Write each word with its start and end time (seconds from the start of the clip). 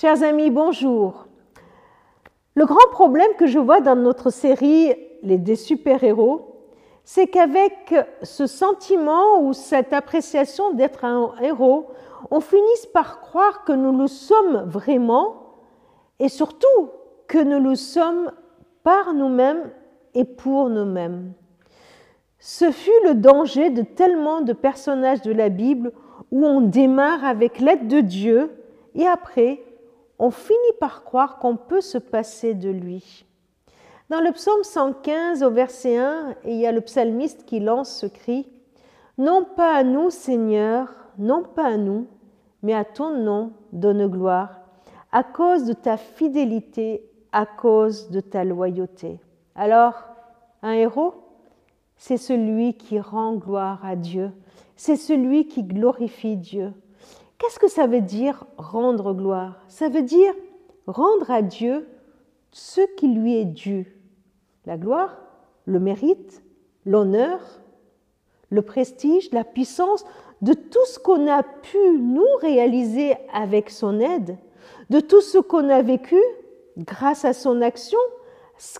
Chers 0.00 0.22
amis, 0.22 0.48
bonjour. 0.48 1.26
Le 2.54 2.64
grand 2.64 2.88
problème 2.90 3.34
que 3.36 3.46
je 3.46 3.58
vois 3.58 3.82
dans 3.82 3.96
notre 3.96 4.30
série 4.30 4.94
Les 5.22 5.36
des 5.36 5.56
super-héros, 5.56 6.56
c'est 7.04 7.26
qu'avec 7.26 7.94
ce 8.22 8.46
sentiment 8.46 9.42
ou 9.42 9.52
cette 9.52 9.92
appréciation 9.92 10.72
d'être 10.72 11.04
un 11.04 11.34
héros, 11.42 11.88
on 12.30 12.40
finisse 12.40 12.86
par 12.94 13.20
croire 13.20 13.62
que 13.66 13.74
nous 13.74 13.94
le 13.94 14.06
sommes 14.06 14.62
vraiment 14.66 15.58
et 16.18 16.30
surtout 16.30 16.88
que 17.28 17.36
nous 17.36 17.60
le 17.62 17.74
sommes 17.74 18.32
par 18.82 19.12
nous-mêmes 19.12 19.70
et 20.14 20.24
pour 20.24 20.70
nous-mêmes. 20.70 21.34
Ce 22.38 22.70
fut 22.70 23.04
le 23.04 23.16
danger 23.16 23.68
de 23.68 23.82
tellement 23.82 24.40
de 24.40 24.54
personnages 24.54 25.20
de 25.20 25.32
la 25.32 25.50
Bible 25.50 25.92
où 26.32 26.46
on 26.46 26.62
démarre 26.62 27.22
avec 27.22 27.60
l'aide 27.60 27.86
de 27.86 28.00
Dieu 28.00 28.50
et 28.94 29.06
après 29.06 29.60
on 30.20 30.30
finit 30.30 30.76
par 30.78 31.02
croire 31.02 31.38
qu'on 31.38 31.56
peut 31.56 31.80
se 31.80 31.96
passer 31.96 32.52
de 32.52 32.68
lui. 32.68 33.24
Dans 34.10 34.20
le 34.20 34.32
psaume 34.32 34.62
115 34.62 35.42
au 35.42 35.50
verset 35.50 35.96
1, 35.96 36.34
il 36.44 36.56
y 36.56 36.66
a 36.66 36.72
le 36.72 36.82
psalmiste 36.82 37.46
qui 37.46 37.58
lance 37.58 37.90
ce 38.00 38.06
cri 38.06 38.46
Non 39.16 39.44
pas 39.44 39.74
à 39.74 39.82
nous, 39.82 40.10
Seigneur, 40.10 40.88
non 41.16 41.42
pas 41.42 41.68
à 41.68 41.76
nous, 41.78 42.06
mais 42.62 42.74
à 42.74 42.84
ton 42.84 43.16
nom 43.16 43.52
donne 43.72 44.06
gloire, 44.08 44.60
à 45.10 45.24
cause 45.24 45.64
de 45.64 45.72
ta 45.72 45.96
fidélité, 45.96 47.02
à 47.32 47.46
cause 47.46 48.10
de 48.10 48.20
ta 48.20 48.44
loyauté. 48.44 49.18
Alors, 49.54 49.94
un 50.62 50.72
héros, 50.72 51.14
c'est 51.96 52.18
celui 52.18 52.74
qui 52.74 53.00
rend 53.00 53.36
gloire 53.36 53.82
à 53.82 53.96
Dieu, 53.96 54.32
c'est 54.76 54.96
celui 54.96 55.46
qui 55.46 55.62
glorifie 55.62 56.36
Dieu. 56.36 56.74
Qu'est-ce 57.40 57.58
que 57.58 57.68
ça 57.68 57.86
veut 57.86 58.02
dire 58.02 58.44
rendre 58.58 59.14
gloire? 59.14 59.62
Ça 59.68 59.88
veut 59.88 60.02
dire 60.02 60.34
rendre 60.86 61.30
à 61.30 61.40
Dieu 61.40 61.88
ce 62.52 62.82
qui 62.98 63.08
lui 63.08 63.34
est 63.34 63.46
dû. 63.46 63.96
La 64.66 64.76
gloire, 64.76 65.16
le 65.64 65.80
mérite, 65.80 66.42
l'honneur, 66.84 67.40
le 68.50 68.60
prestige, 68.60 69.32
la 69.32 69.44
puissance 69.44 70.04
de 70.42 70.52
tout 70.52 70.84
ce 70.84 70.98
qu'on 70.98 71.30
a 71.30 71.42
pu 71.42 71.78
nous 71.98 72.28
réaliser 72.42 73.14
avec 73.32 73.70
son 73.70 74.00
aide, 74.00 74.36
de 74.90 75.00
tout 75.00 75.22
ce 75.22 75.38
qu'on 75.38 75.70
a 75.70 75.80
vécu 75.80 76.20
grâce 76.76 77.24
à 77.24 77.32
son 77.32 77.62
action, 77.62 77.98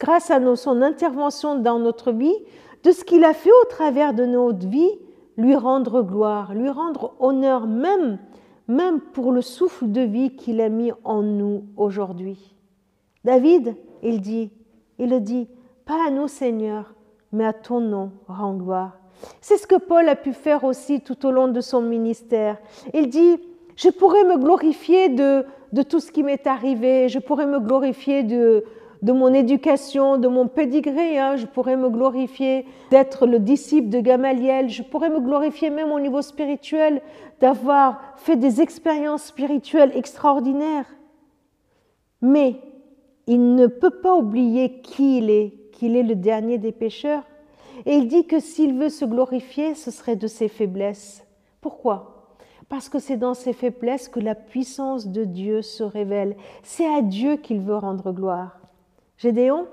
grâce 0.00 0.30
à 0.30 0.56
son 0.56 0.80
intervention 0.80 1.56
dans 1.56 1.78
notre 1.78 2.10
vie, 2.10 2.36
de 2.84 2.92
ce 2.92 3.04
qu'il 3.04 3.24
a 3.24 3.34
fait 3.34 3.52
au 3.62 3.66
travers 3.66 4.14
de 4.14 4.24
notre 4.24 4.66
vie, 4.66 4.98
lui 5.36 5.56
rendre 5.56 6.00
gloire, 6.00 6.54
lui 6.54 6.70
rendre 6.70 7.14
honneur 7.20 7.66
même 7.66 8.18
même 8.68 9.00
pour 9.00 9.32
le 9.32 9.42
souffle 9.42 9.90
de 9.90 10.00
vie 10.00 10.34
qu'il 10.36 10.60
a 10.60 10.68
mis 10.68 10.92
en 11.04 11.22
nous 11.22 11.64
aujourd'hui. 11.76 12.54
David, 13.24 13.76
il 14.02 14.20
dit, 14.20 14.50
il 14.98 15.20
dit, 15.20 15.48
pas 15.84 16.08
à 16.08 16.10
nous 16.10 16.28
Seigneur, 16.28 16.94
mais 17.32 17.44
à 17.44 17.52
ton 17.52 17.80
nom 17.80 18.12
rend 18.28 18.54
gloire. 18.54 18.98
C'est 19.40 19.56
ce 19.56 19.66
que 19.66 19.76
Paul 19.76 20.08
a 20.08 20.16
pu 20.16 20.32
faire 20.32 20.64
aussi 20.64 21.00
tout 21.00 21.26
au 21.26 21.30
long 21.30 21.48
de 21.48 21.60
son 21.60 21.80
ministère. 21.80 22.58
Il 22.92 23.08
dit, 23.08 23.38
je 23.76 23.88
pourrais 23.88 24.24
me 24.24 24.38
glorifier 24.38 25.08
de, 25.08 25.44
de 25.72 25.82
tout 25.82 26.00
ce 26.00 26.12
qui 26.12 26.22
m'est 26.22 26.46
arrivé, 26.46 27.08
je 27.08 27.18
pourrais 27.18 27.46
me 27.46 27.60
glorifier 27.60 28.22
de, 28.22 28.64
de 29.06 29.12
mon 29.12 29.32
éducation, 29.32 30.18
de 30.18 30.26
mon 30.26 30.48
pédigré. 30.48 31.16
Hein. 31.16 31.36
Je 31.36 31.46
pourrais 31.46 31.76
me 31.76 31.88
glorifier 31.88 32.66
d'être 32.90 33.28
le 33.28 33.38
disciple 33.38 33.88
de 33.88 34.00
Gamaliel. 34.00 34.68
Je 34.68 34.82
pourrais 34.82 35.10
me 35.10 35.20
glorifier 35.20 35.70
même 35.70 35.92
au 35.92 36.00
niveau 36.00 36.22
spirituel 36.22 37.00
d'avoir 37.40 38.00
fait 38.16 38.34
des 38.34 38.60
expériences 38.60 39.26
spirituelles 39.26 39.92
extraordinaires. 39.94 40.86
Mais 42.20 42.56
il 43.28 43.54
ne 43.54 43.68
peut 43.68 44.00
pas 44.02 44.16
oublier 44.16 44.80
qui 44.80 45.18
il 45.18 45.30
est, 45.30 45.54
qu'il 45.70 45.94
est 45.94 46.02
le 46.02 46.16
dernier 46.16 46.58
des 46.58 46.72
pécheurs. 46.72 47.22
Et 47.84 47.94
il 47.94 48.08
dit 48.08 48.26
que 48.26 48.40
s'il 48.40 48.76
veut 48.76 48.88
se 48.88 49.04
glorifier, 49.04 49.76
ce 49.76 49.92
serait 49.92 50.16
de 50.16 50.26
ses 50.26 50.48
faiblesses. 50.48 51.24
Pourquoi? 51.60 52.38
Parce 52.68 52.88
que 52.88 52.98
c'est 52.98 53.18
dans 53.18 53.34
ses 53.34 53.52
faiblesses 53.52 54.08
que 54.08 54.18
la 54.18 54.34
puissance 54.34 55.06
de 55.06 55.22
Dieu 55.22 55.62
se 55.62 55.84
révèle. 55.84 56.34
C'est 56.64 56.92
à 56.92 57.02
Dieu 57.02 57.36
qu'il 57.36 57.60
veut 57.60 57.76
rendre 57.76 58.10
gloire. 58.10 58.65
Gédéon, 59.18 59.66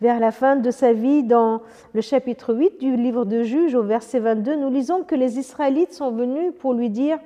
vers 0.00 0.18
la 0.18 0.32
fin 0.32 0.56
de 0.56 0.70
sa 0.72 0.92
vie, 0.92 1.22
dans 1.22 1.62
le 1.92 2.00
chapitre 2.00 2.52
8 2.52 2.80
du 2.80 2.96
livre 2.96 3.24
de 3.24 3.44
Juges, 3.44 3.76
au 3.76 3.84
verset 3.84 4.18
22, 4.18 4.56
nous 4.56 4.70
lisons 4.70 5.04
que 5.04 5.14
les 5.14 5.38
Israélites 5.38 5.92
sont 5.92 6.10
venus 6.10 6.52
pour 6.58 6.74
lui 6.74 6.90
dire 6.90 7.20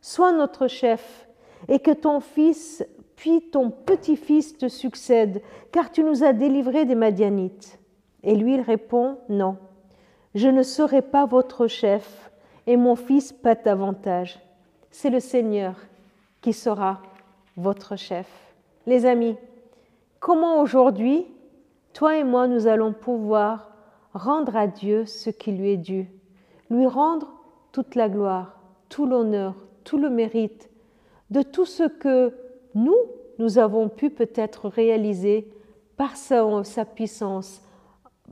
Sois 0.00 0.32
notre 0.32 0.68
chef, 0.68 1.28
et 1.68 1.80
que 1.80 1.90
ton 1.90 2.20
fils 2.20 2.84
puis 3.16 3.50
ton 3.50 3.70
petit-fils 3.70 4.56
te 4.56 4.68
succède, 4.68 5.42
car 5.72 5.90
tu 5.90 6.02
nous 6.04 6.22
as 6.22 6.32
délivrés 6.32 6.84
des 6.84 6.94
Madianites. 6.94 7.78
Et 8.22 8.36
lui, 8.36 8.54
il 8.54 8.60
répond 8.60 9.18
Non, 9.28 9.58
je 10.36 10.48
ne 10.48 10.62
serai 10.62 11.02
pas 11.02 11.26
votre 11.26 11.66
chef, 11.66 12.30
et 12.68 12.76
mon 12.76 12.94
fils 12.94 13.32
pas 13.32 13.56
davantage. 13.56 14.38
C'est 14.92 15.10
le 15.10 15.20
Seigneur 15.20 15.74
qui 16.40 16.52
sera 16.52 17.02
votre 17.56 17.96
chef. 17.96 18.28
Les 18.86 19.04
amis, 19.04 19.36
Comment 20.20 20.60
aujourd'hui, 20.60 21.26
toi 21.94 22.18
et 22.18 22.24
moi, 22.24 22.46
nous 22.46 22.66
allons 22.66 22.92
pouvoir 22.92 23.70
rendre 24.12 24.54
à 24.54 24.66
Dieu 24.66 25.06
ce 25.06 25.30
qui 25.30 25.50
lui 25.50 25.70
est 25.70 25.78
dû, 25.78 26.10
lui 26.68 26.86
rendre 26.86 27.32
toute 27.72 27.94
la 27.94 28.10
gloire, 28.10 28.60
tout 28.90 29.06
l'honneur, 29.06 29.54
tout 29.82 29.96
le 29.96 30.10
mérite 30.10 30.68
de 31.30 31.40
tout 31.40 31.64
ce 31.64 31.84
que 31.84 32.34
nous, 32.74 32.98
nous 33.38 33.56
avons 33.56 33.88
pu 33.88 34.10
peut-être 34.10 34.68
réaliser 34.68 35.50
par 35.96 36.18
sa, 36.18 36.64
sa, 36.64 36.84
puissance, 36.84 37.62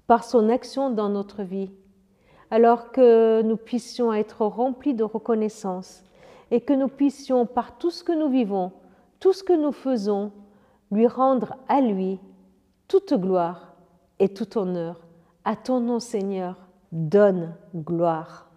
par 0.06 0.24
son 0.24 0.50
action 0.50 0.90
dans 0.90 1.08
notre 1.08 1.42
vie, 1.42 1.70
alors 2.50 2.92
que 2.92 3.40
nous 3.40 3.56
puissions 3.56 4.12
être 4.12 4.44
remplis 4.44 4.92
de 4.92 5.04
reconnaissance 5.04 6.04
et 6.50 6.60
que 6.60 6.74
nous 6.74 6.88
puissions, 6.88 7.46
par 7.46 7.78
tout 7.78 7.90
ce 7.90 8.04
que 8.04 8.12
nous 8.12 8.28
vivons, 8.28 8.72
tout 9.20 9.32
ce 9.32 9.42
que 9.42 9.54
nous 9.54 9.72
faisons, 9.72 10.32
lui 10.90 11.06
rendre 11.06 11.56
à 11.68 11.80
lui 11.80 12.18
toute 12.88 13.14
gloire 13.14 13.74
et 14.18 14.28
tout 14.28 14.58
honneur. 14.58 15.00
À 15.44 15.56
ton 15.56 15.80
nom, 15.80 16.00
Seigneur, 16.00 16.56
donne 16.92 17.54
gloire. 17.74 18.47